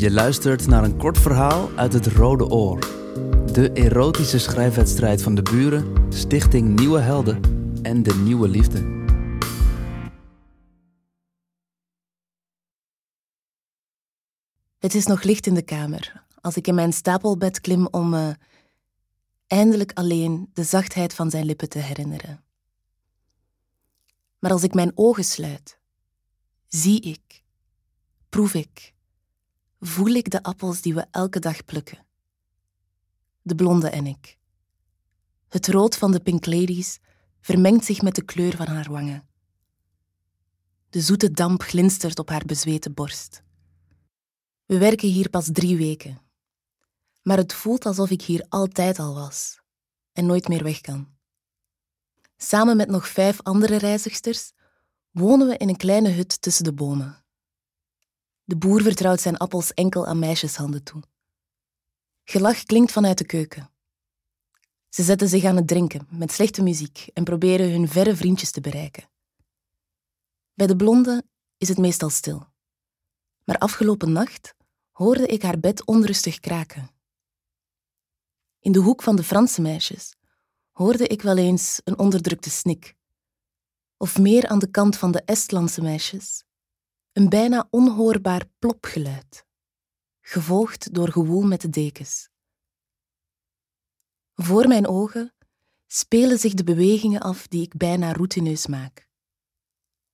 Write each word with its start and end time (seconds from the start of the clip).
Je 0.00 0.10
luistert 0.10 0.66
naar 0.66 0.84
een 0.84 0.96
kort 0.96 1.18
verhaal 1.18 1.70
uit 1.76 1.92
het 1.92 2.06
Rode 2.06 2.46
Oor. 2.46 2.80
De 3.52 3.70
erotische 3.72 4.38
schrijfwedstrijd 4.38 5.22
van 5.22 5.34
de 5.34 5.42
buren, 5.42 6.12
Stichting 6.12 6.78
Nieuwe 6.78 7.00
Helden 7.00 7.40
en 7.82 8.02
de 8.02 8.14
Nieuwe 8.14 8.48
Liefde. 8.48 8.78
Het 14.78 14.94
is 14.94 15.06
nog 15.06 15.22
licht 15.22 15.46
in 15.46 15.54
de 15.54 15.62
kamer 15.62 16.24
als 16.40 16.56
ik 16.56 16.66
in 16.66 16.74
mijn 16.74 16.92
stapelbed 16.92 17.60
klim 17.60 17.86
om 17.86 18.08
me 18.08 18.36
eindelijk 19.46 19.92
alleen 19.92 20.50
de 20.52 20.64
zachtheid 20.64 21.14
van 21.14 21.30
zijn 21.30 21.44
lippen 21.44 21.68
te 21.68 21.78
herinneren. 21.78 22.44
Maar 24.38 24.50
als 24.52 24.62
ik 24.62 24.74
mijn 24.74 24.92
ogen 24.94 25.24
sluit, 25.24 25.78
zie 26.68 27.00
ik, 27.00 27.42
proef 28.28 28.54
ik, 28.54 28.98
voel 29.80 30.12
ik 30.12 30.30
de 30.30 30.42
appels 30.42 30.80
die 30.80 30.94
we 30.94 31.06
elke 31.10 31.38
dag 31.38 31.64
plukken. 31.64 32.06
De 33.42 33.54
blonde 33.54 33.88
en 33.88 34.06
ik. 34.06 34.38
Het 35.48 35.68
rood 35.68 35.96
van 35.96 36.12
de 36.12 36.20
Pink 36.20 36.46
Ladies 36.46 36.98
vermengt 37.40 37.84
zich 37.84 38.02
met 38.02 38.14
de 38.14 38.24
kleur 38.24 38.56
van 38.56 38.66
haar 38.66 38.90
wangen. 38.90 39.28
De 40.90 41.00
zoete 41.00 41.30
damp 41.30 41.62
glinstert 41.62 42.18
op 42.18 42.28
haar 42.28 42.44
bezweten 42.44 42.94
borst. 42.94 43.42
We 44.66 44.78
werken 44.78 45.08
hier 45.08 45.30
pas 45.30 45.48
drie 45.52 45.76
weken. 45.76 46.20
Maar 47.22 47.36
het 47.36 47.52
voelt 47.52 47.86
alsof 47.86 48.10
ik 48.10 48.22
hier 48.22 48.46
altijd 48.48 48.98
al 48.98 49.14
was 49.14 49.60
en 50.12 50.26
nooit 50.26 50.48
meer 50.48 50.62
weg 50.62 50.80
kan. 50.80 51.08
Samen 52.36 52.76
met 52.76 52.88
nog 52.88 53.08
vijf 53.08 53.42
andere 53.42 53.76
reizigsters 53.76 54.52
wonen 55.10 55.48
we 55.48 55.56
in 55.56 55.68
een 55.68 55.76
kleine 55.76 56.08
hut 56.08 56.42
tussen 56.42 56.64
de 56.64 56.72
bomen. 56.72 57.24
De 58.50 58.56
boer 58.56 58.82
vertrouwt 58.82 59.20
zijn 59.20 59.36
appels 59.36 59.74
enkel 59.74 60.06
aan 60.06 60.18
meisjeshanden 60.18 60.82
toe. 60.82 61.02
Gelach 62.24 62.62
klinkt 62.62 62.92
vanuit 62.92 63.18
de 63.18 63.24
keuken. 63.24 63.70
Ze 64.88 65.02
zetten 65.02 65.28
zich 65.28 65.44
aan 65.44 65.56
het 65.56 65.66
drinken 65.66 66.06
met 66.10 66.32
slechte 66.32 66.62
muziek 66.62 67.10
en 67.12 67.24
proberen 67.24 67.70
hun 67.70 67.88
verre 67.88 68.16
vriendjes 68.16 68.50
te 68.50 68.60
bereiken. 68.60 69.08
Bij 70.54 70.66
de 70.66 70.76
blonde 70.76 71.24
is 71.56 71.68
het 71.68 71.78
meestal 71.78 72.10
stil. 72.10 72.46
Maar 73.44 73.58
afgelopen 73.58 74.12
nacht 74.12 74.54
hoorde 74.90 75.26
ik 75.26 75.42
haar 75.42 75.60
bed 75.60 75.86
onrustig 75.86 76.40
kraken. 76.40 76.90
In 78.58 78.72
de 78.72 78.78
hoek 78.78 79.02
van 79.02 79.16
de 79.16 79.24
Franse 79.24 79.60
meisjes 79.60 80.16
hoorde 80.70 81.06
ik 81.06 81.22
wel 81.22 81.36
eens 81.36 81.80
een 81.84 81.98
onderdrukte 81.98 82.50
snik. 82.50 82.94
Of 83.96 84.18
meer 84.18 84.48
aan 84.48 84.58
de 84.58 84.70
kant 84.70 84.96
van 84.96 85.12
de 85.12 85.22
Estlandse 85.22 85.82
meisjes, 85.82 86.44
een 87.12 87.28
bijna 87.28 87.66
onhoorbaar 87.70 88.46
plopgeluid, 88.58 89.46
gevolgd 90.20 90.94
door 90.94 91.08
gewoel 91.08 91.42
met 91.42 91.60
de 91.60 91.68
dekens. 91.68 92.28
Voor 94.34 94.68
mijn 94.68 94.86
ogen 94.86 95.34
spelen 95.86 96.38
zich 96.38 96.54
de 96.54 96.64
bewegingen 96.64 97.20
af 97.20 97.48
die 97.48 97.62
ik 97.62 97.76
bijna 97.76 98.12
routineus 98.12 98.66
maak. 98.66 99.08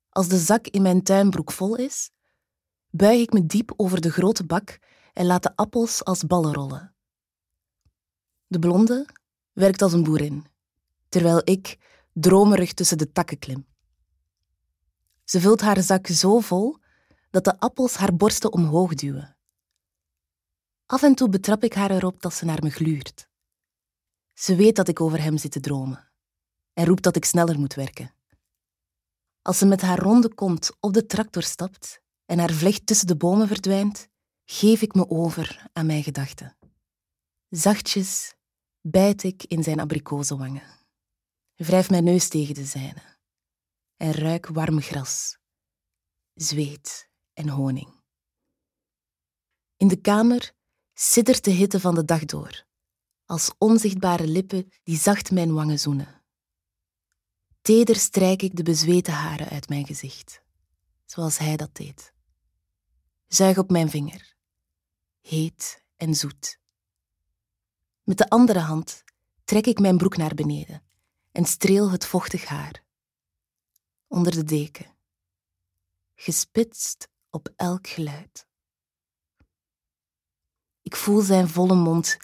Als 0.08 0.28
de 0.28 0.38
zak 0.38 0.66
in 0.66 0.83
mijn 0.83 1.03
tuinbroek 1.03 1.53
vol 1.53 1.77
is, 1.77 2.11
buig 2.91 3.20
ik 3.20 3.33
me 3.33 3.47
diep 3.47 3.72
over 3.77 4.00
de 4.00 4.10
grote 4.10 4.44
bak 4.44 4.78
en 5.12 5.27
laat 5.27 5.42
de 5.42 5.56
appels 5.56 6.05
als 6.05 6.27
ballen 6.27 6.55
rollen. 6.55 6.94
De 8.47 8.58
blonde 8.58 9.06
werkt 9.53 9.83
als 9.83 9.92
een 9.92 10.03
boerin, 10.03 10.47
terwijl 11.08 11.41
ik 11.44 11.78
dromerig 12.12 12.72
tussen 12.72 12.98
de 12.98 13.12
takken 13.12 13.38
klim. 13.38 13.66
Ze 15.25 15.41
vult 15.41 15.60
haar 15.60 15.83
zak 15.83 16.06
zo 16.06 16.41
vol 16.41 16.77
dat 17.30 17.44
de 17.44 17.58
appels 17.60 17.94
haar 17.94 18.16
borsten 18.16 18.52
omhoog 18.52 18.94
duwen. 18.94 19.36
Af 20.86 21.02
en 21.02 21.14
toe 21.14 21.28
betrap 21.28 21.64
ik 21.64 21.72
haar 21.72 21.91
erop 21.91 22.22
dat 22.22 22.34
ze 22.34 22.44
naar 22.44 22.62
me 22.62 22.70
gluurt. 22.70 23.28
Ze 24.32 24.55
weet 24.55 24.76
dat 24.76 24.88
ik 24.88 25.00
over 25.00 25.22
hem 25.22 25.38
zit 25.38 25.50
te 25.50 25.60
dromen 25.60 26.10
en 26.72 26.87
roept 26.87 27.03
dat 27.03 27.16
ik 27.16 27.25
sneller 27.25 27.59
moet 27.59 27.75
werken. 27.75 28.14
Als 29.42 29.59
ze 29.59 29.66
met 29.66 29.81
haar 29.81 29.98
ronde 29.98 30.34
kont 30.34 30.70
op 30.81 30.92
de 30.92 31.06
tractor 31.06 31.42
stapt 31.42 32.00
en 32.25 32.38
haar 32.38 32.53
vlecht 32.53 32.87
tussen 32.87 33.06
de 33.06 33.16
bomen 33.16 33.47
verdwijnt, 33.47 34.08
geef 34.44 34.82
ik 34.82 34.94
me 34.94 35.10
over 35.10 35.70
aan 35.72 35.87
mijn 35.87 36.03
gedachten. 36.03 36.56
Zachtjes 37.48 38.34
bijt 38.81 39.22
ik 39.22 39.44
in 39.44 39.62
zijn 39.62 39.81
abrikozenwangen, 39.81 40.87
wrijf 41.54 41.91
mijn 41.91 42.04
neus 42.04 42.28
tegen 42.28 42.54
de 42.54 42.64
zijne 42.64 43.19
en 43.97 44.12
ruik 44.12 44.47
warm 44.47 44.81
gras, 44.81 45.38
zweet 46.34 47.10
en 47.36 47.48
honing. 47.48 47.88
In 49.76 49.88
de 49.88 50.00
kamer 50.00 50.52
siddert 50.94 51.44
de 51.44 51.50
hitte 51.50 51.80
van 51.80 51.94
de 51.94 52.04
dag 52.04 52.24
door, 52.24 52.66
als 53.24 53.50
onzichtbare 53.58 54.26
lippen 54.26 54.72
die 54.82 54.98
zacht 54.98 55.30
mijn 55.30 55.54
wangen 55.54 55.78
zoenen. 55.78 56.25
Teder 57.62 57.96
strijk 57.96 58.42
ik 58.42 58.56
de 58.56 58.62
bezweten 58.62 59.12
haren 59.12 59.48
uit 59.48 59.69
mijn 59.69 59.86
gezicht, 59.86 60.42
zoals 61.04 61.38
hij 61.38 61.56
dat 61.56 61.75
deed. 61.75 62.12
Zuig 63.26 63.58
op 63.58 63.70
mijn 63.70 63.91
vinger, 63.91 64.36
heet 65.20 65.84
en 65.96 66.14
zoet. 66.14 66.58
Met 68.02 68.19
de 68.19 68.28
andere 68.28 68.60
hand 68.60 69.04
trek 69.44 69.66
ik 69.66 69.78
mijn 69.78 69.96
broek 69.96 70.16
naar 70.16 70.34
beneden 70.34 70.82
en 71.32 71.44
streel 71.44 71.91
het 71.91 72.06
vochtig 72.06 72.44
haar. 72.44 72.84
Onder 74.06 74.32
de 74.32 74.44
deken, 74.44 74.96
gespitst 76.14 77.14
op 77.31 77.53
elk 77.56 77.87
geluid. 77.87 78.48
Ik 80.82 80.97
voel 80.97 81.20
zijn 81.20 81.48
volle 81.48 81.75
mond 81.75 82.16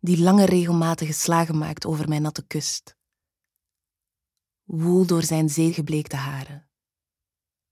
die 0.00 0.18
lange 0.18 0.44
regelmatige 0.44 1.12
slagen 1.12 1.58
maakt 1.58 1.86
over 1.86 2.08
mijn 2.08 2.22
natte 2.22 2.46
kust. 2.46 2.96
Woel 4.62 5.06
door 5.06 5.22
zijn 5.22 5.48
zeegebleekte 5.48 6.16
haren. 6.16 6.68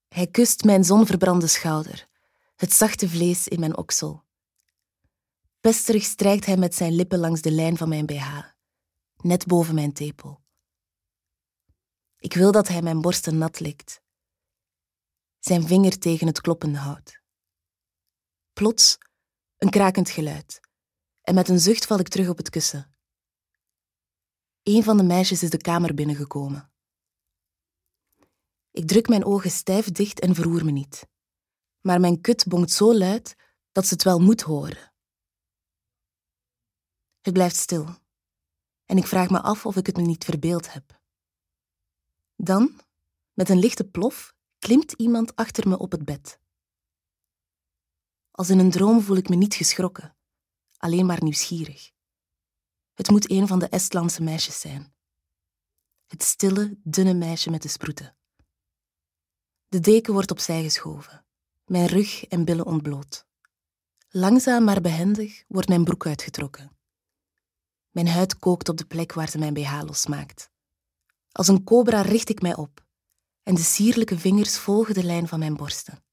Hij 0.08 0.26
kust 0.26 0.64
mijn 0.64 0.84
zonverbrande 0.84 1.46
schouder, 1.46 2.08
het 2.56 2.72
zachte 2.72 3.08
vlees 3.08 3.48
in 3.48 3.60
mijn 3.60 3.76
oksel. 3.76 4.24
Pesterig 5.60 6.04
strijkt 6.04 6.46
hij 6.46 6.56
met 6.56 6.74
zijn 6.74 6.92
lippen 6.92 7.18
langs 7.18 7.40
de 7.40 7.50
lijn 7.50 7.76
van 7.76 7.88
mijn 7.88 8.06
BH, 8.06 8.38
net 9.16 9.46
boven 9.46 9.74
mijn 9.74 9.92
tepel. 9.92 10.40
Ik 12.18 12.34
wil 12.34 12.52
dat 12.52 12.68
hij 12.68 12.82
mijn 12.82 13.00
borsten 13.00 13.38
nat 13.38 13.60
likt, 13.60 14.02
zijn 15.48 15.66
vinger 15.66 15.98
tegen 15.98 16.26
het 16.26 16.40
kloppen 16.40 16.74
houdt. 16.74 17.22
Plots 18.52 18.98
een 19.56 19.70
krakend 19.70 20.10
geluid 20.10 20.60
en 21.22 21.34
met 21.34 21.48
een 21.48 21.58
zucht 21.58 21.86
val 21.86 21.98
ik 21.98 22.08
terug 22.08 22.28
op 22.28 22.36
het 22.36 22.50
kussen. 22.50 22.96
Een 24.62 24.82
van 24.82 24.96
de 24.96 25.02
meisjes 25.02 25.42
is 25.42 25.50
de 25.50 25.56
kamer 25.56 25.94
binnengekomen. 25.94 26.72
Ik 28.70 28.86
druk 28.86 29.08
mijn 29.08 29.24
ogen 29.24 29.50
stijf 29.50 29.92
dicht 29.92 30.20
en 30.20 30.34
verroer 30.34 30.64
me 30.64 30.70
niet. 30.70 31.08
Maar 31.80 32.00
mijn 32.00 32.20
kut 32.20 32.46
bonkt 32.46 32.70
zo 32.70 32.94
luid 32.94 33.36
dat 33.72 33.86
ze 33.86 33.94
het 33.94 34.02
wel 34.02 34.18
moet 34.18 34.40
horen. 34.40 34.92
Het 37.20 37.32
blijft 37.32 37.56
stil. 37.56 37.86
En 38.84 38.96
ik 38.96 39.06
vraag 39.06 39.30
me 39.30 39.40
af 39.40 39.66
of 39.66 39.76
ik 39.76 39.86
het 39.86 39.96
me 39.96 40.02
niet 40.02 40.24
verbeeld 40.24 40.72
heb. 40.72 41.00
Dan, 42.36 42.80
met 43.32 43.48
een 43.48 43.58
lichte 43.58 43.84
plof, 43.84 44.36
klimt 44.68 44.92
iemand 44.92 45.36
achter 45.36 45.68
me 45.68 45.78
op 45.78 45.90
het 45.92 46.04
bed. 46.04 46.40
Als 48.30 48.50
in 48.50 48.58
een 48.58 48.70
droom 48.70 49.00
voel 49.00 49.16
ik 49.16 49.28
me 49.28 49.36
niet 49.36 49.54
geschrokken, 49.54 50.16
alleen 50.76 51.06
maar 51.06 51.22
nieuwsgierig. 51.22 51.90
Het 52.94 53.10
moet 53.10 53.30
een 53.30 53.46
van 53.46 53.58
de 53.58 53.68
Estlandse 53.68 54.22
meisjes 54.22 54.60
zijn. 54.60 54.94
Het 56.06 56.22
stille, 56.22 56.78
dunne 56.82 57.14
meisje 57.14 57.50
met 57.50 57.62
de 57.62 57.68
sproeten. 57.68 58.16
De 59.68 59.80
deken 59.80 60.12
wordt 60.12 60.30
opzij 60.30 60.62
geschoven, 60.62 61.26
mijn 61.64 61.86
rug 61.86 62.24
en 62.24 62.44
billen 62.44 62.66
ontbloot. 62.66 63.26
Langzaam 64.08 64.64
maar 64.64 64.80
behendig 64.80 65.44
wordt 65.46 65.68
mijn 65.68 65.84
broek 65.84 66.06
uitgetrokken. 66.06 66.76
Mijn 67.90 68.08
huid 68.08 68.38
kookt 68.38 68.68
op 68.68 68.76
de 68.76 68.86
plek 68.86 69.12
waar 69.12 69.28
ze 69.28 69.38
mijn 69.38 69.54
BH 69.54 69.82
losmaakt. 69.84 70.50
Als 71.32 71.48
een 71.48 71.64
cobra 71.64 72.00
richt 72.00 72.28
ik 72.28 72.42
mij 72.42 72.56
op 72.56 72.86
en 73.48 73.54
de 73.54 73.62
sierlijke 73.62 74.18
vingers 74.18 74.58
volgen 74.58 74.94
de 74.94 75.04
lijn 75.04 75.28
van 75.28 75.38
mijn 75.38 75.56
borsten. 75.56 76.04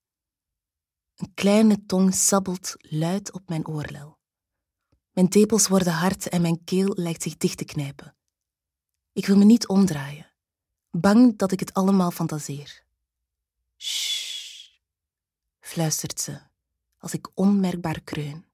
Een 1.16 1.34
kleine 1.34 1.86
tong 1.86 2.14
sabbelt 2.14 2.76
luid 2.78 3.32
op 3.32 3.50
mijn 3.50 3.68
oorlel. 3.68 4.18
Mijn 5.12 5.30
tepels 5.30 5.68
worden 5.68 5.94
hard 5.94 6.30
en 6.30 6.42
mijn 6.42 6.64
keel 6.64 6.94
lijkt 6.94 7.22
zich 7.22 7.38
dicht 7.38 7.58
te 7.58 7.66
knijpen. 7.66 8.16
Ik 9.12 9.26
wil 9.26 9.38
me 9.38 9.44
niet 9.44 9.68
omdraaien, 9.68 10.32
bang 10.90 11.38
dat 11.38 11.52
ik 11.52 11.60
het 11.60 11.74
allemaal 11.74 12.12
fantaseer. 12.12 12.86
Shh, 13.78 14.70
fluistert 15.60 16.20
ze 16.20 16.40
als 16.98 17.14
ik 17.14 17.30
onmerkbaar 17.34 18.02
kreun 18.02 18.46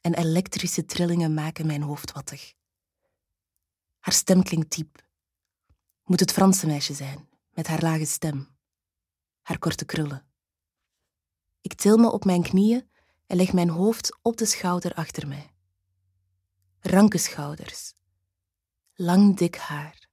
en 0.00 0.14
elektrische 0.14 0.86
trillingen 0.86 1.34
maken 1.34 1.66
mijn 1.66 1.82
hoofd 1.82 2.12
wattig. 2.12 2.54
Haar 3.98 4.14
stem 4.14 4.42
klinkt 4.42 4.76
diep. 4.76 5.06
Moet 6.04 6.20
het 6.20 6.32
Franse 6.32 6.66
meisje 6.66 6.94
zijn, 6.94 7.32
met 7.54 7.66
haar 7.66 7.82
lage 7.82 8.04
stem, 8.04 8.56
haar 9.42 9.58
korte 9.58 9.84
krullen. 9.84 10.26
Ik 11.60 11.74
til 11.74 11.96
me 11.96 12.12
op 12.12 12.24
mijn 12.24 12.42
knieën 12.42 12.88
en 13.26 13.36
leg 13.36 13.52
mijn 13.52 13.68
hoofd 13.68 14.18
op 14.22 14.36
de 14.36 14.46
schouder 14.46 14.94
achter 14.94 15.28
mij. 15.28 15.50
Ranke 16.80 17.18
schouders, 17.18 17.94
lang 18.94 19.36
dik 19.36 19.56
haar. 19.56 20.08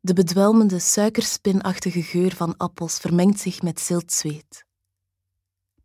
De 0.00 0.12
bedwelmende 0.12 0.78
suikerspinachtige 0.78 2.02
geur 2.02 2.34
van 2.34 2.56
appels 2.56 2.98
vermengt 2.98 3.40
zich 3.40 3.62
met 3.62 3.80
zilt 3.80 4.12
zweet. 4.12 4.66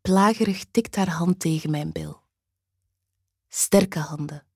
Plagerig 0.01 0.65
tikt 0.71 0.95
haar 0.95 1.09
hand 1.09 1.39
tegen 1.39 1.71
mijn 1.71 1.91
bil. 1.91 2.21
Sterke 3.47 3.99
handen. 3.99 4.48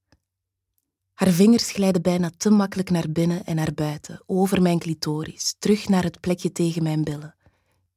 Haar 1.23 1.31
vingers 1.31 1.71
glijden 1.71 2.01
bijna 2.01 2.31
te 2.37 2.49
makkelijk 2.49 2.89
naar 2.89 3.11
binnen 3.11 3.45
en 3.45 3.55
naar 3.55 3.73
buiten, 3.73 4.23
over 4.25 4.61
mijn 4.61 4.79
clitoris, 4.79 5.55
terug 5.59 5.87
naar 5.87 6.03
het 6.03 6.19
plekje 6.19 6.51
tegen 6.51 6.83
mijn 6.83 7.03
billen, 7.03 7.35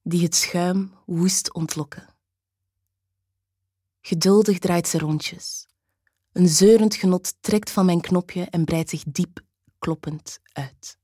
die 0.02 0.22
het 0.22 0.34
schuim 0.34 0.92
woest 1.06 1.54
ontlokken. 1.54 2.14
Geduldig 4.00 4.58
draait 4.58 4.88
ze 4.88 4.98
rondjes. 4.98 5.66
Een 6.32 6.48
zeurend 6.48 6.94
genot 6.94 7.34
trekt 7.40 7.70
van 7.70 7.86
mijn 7.86 8.00
knopje 8.00 8.44
en 8.44 8.64
breidt 8.64 8.90
zich 8.90 9.02
diep, 9.06 9.40
kloppend 9.78 10.40
uit. 10.52 10.98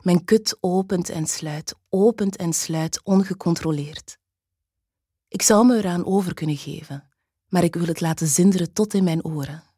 Mijn 0.00 0.24
kut 0.24 0.56
opent 0.60 1.08
en 1.08 1.26
sluit, 1.26 1.74
opent 1.88 2.36
en 2.36 2.52
sluit, 2.52 3.00
ongecontroleerd. 3.04 4.18
Ik 5.28 5.42
zou 5.42 5.66
me 5.66 5.76
eraan 5.76 6.04
over 6.04 6.34
kunnen 6.34 6.56
geven, 6.56 7.08
maar 7.48 7.64
ik 7.64 7.74
wil 7.74 7.86
het 7.86 8.00
laten 8.00 8.26
zinderen 8.26 8.72
tot 8.72 8.94
in 8.94 9.04
mijn 9.04 9.24
oren. 9.24 9.68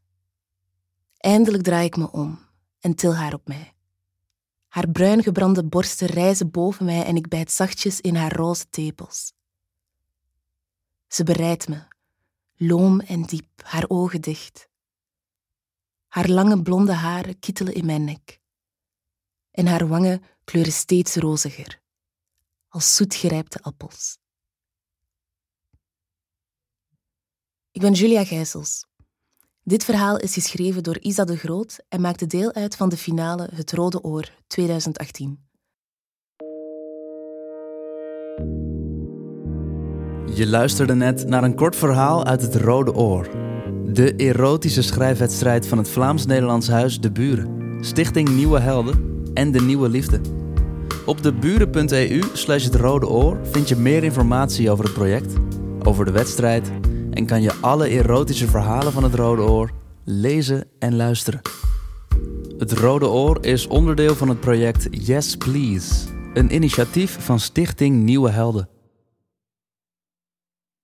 Eindelijk 1.22 1.62
draai 1.62 1.86
ik 1.86 1.96
me 1.96 2.10
om 2.10 2.38
en 2.80 2.94
til 2.94 3.14
haar 3.14 3.34
op 3.34 3.48
mij. 3.48 3.74
Haar 4.68 4.88
bruin 4.88 5.22
gebrande 5.22 5.64
borsten 5.64 6.06
rijzen 6.06 6.50
boven 6.50 6.84
mij 6.84 7.04
en 7.04 7.16
ik 7.16 7.28
bijt 7.28 7.50
zachtjes 7.50 8.00
in 8.00 8.14
haar 8.14 8.32
roze 8.32 8.68
tepels. 8.68 9.32
Ze 11.06 11.24
bereidt 11.24 11.68
me, 11.68 11.82
loom 12.56 13.00
en 13.00 13.22
diep, 13.22 13.62
haar 13.62 13.84
ogen 13.88 14.20
dicht. 14.20 14.68
Haar 16.08 16.28
lange 16.28 16.62
blonde 16.62 16.92
haren 16.92 17.38
kittelen 17.38 17.74
in 17.74 17.86
mijn 17.86 18.04
nek. 18.04 18.40
En 19.50 19.66
haar 19.66 19.88
wangen 19.88 20.22
kleuren 20.44 20.72
steeds 20.72 21.14
roziger, 21.14 21.80
als 22.68 22.96
zoetgerijpte 22.96 23.62
appels. 23.62 24.18
Ik 27.70 27.80
ben 27.80 27.92
Julia 27.92 28.24
Gijsels. 28.24 28.90
Dit 29.64 29.84
verhaal 29.84 30.18
is 30.18 30.34
geschreven 30.34 30.82
door 30.82 30.98
Isa 30.98 31.24
de 31.24 31.36
Groot 31.36 31.78
en 31.88 32.00
maakte 32.00 32.26
deel 32.26 32.52
uit 32.52 32.76
van 32.76 32.88
de 32.88 32.96
finale 32.96 33.48
Het 33.54 33.72
Rode 33.72 34.02
Oor 34.02 34.30
2018. 34.46 35.38
Je 40.34 40.46
luisterde 40.46 40.94
net 40.94 41.26
naar 41.26 41.42
een 41.42 41.54
kort 41.54 41.76
verhaal 41.76 42.24
uit 42.24 42.42
Het 42.42 42.54
Rode 42.54 42.94
Oor. 42.94 43.28
De 43.86 44.14
erotische 44.16 44.82
schrijfwedstrijd 44.82 45.66
van 45.66 45.78
het 45.78 45.88
Vlaams-Nederlands 45.88 46.68
Huis 46.68 47.00
De 47.00 47.12
Buren, 47.12 47.78
Stichting 47.84 48.28
Nieuwe 48.28 48.60
Helden 48.60 49.30
en 49.34 49.52
De 49.52 49.60
Nieuwe 49.60 49.88
Liefde. 49.88 50.20
Op 51.06 51.22
deburen.eu 51.22 52.22
slash 52.32 52.68
Oor 53.00 53.38
vind 53.42 53.68
je 53.68 53.76
meer 53.76 54.04
informatie 54.04 54.70
over 54.70 54.84
het 54.84 54.94
project, 54.94 55.32
over 55.82 56.04
de 56.04 56.12
wedstrijd 56.12 56.70
en 57.12 57.26
kan 57.26 57.42
je 57.42 57.52
alle 57.60 57.88
erotische 57.88 58.48
verhalen 58.48 58.92
van 58.92 59.02
het 59.02 59.14
Rode 59.14 59.42
Oor 59.42 59.70
lezen 60.04 60.64
en 60.78 60.96
luisteren. 60.96 61.40
Het 62.58 62.72
Rode 62.72 63.08
Oor 63.08 63.44
is 63.44 63.66
onderdeel 63.66 64.14
van 64.14 64.28
het 64.28 64.40
project 64.40 64.88
Yes 64.90 65.36
Please, 65.36 66.06
een 66.34 66.54
initiatief 66.54 67.16
van 67.20 67.40
Stichting 67.40 68.02
Nieuwe 68.02 68.30
Helden. 68.30 68.68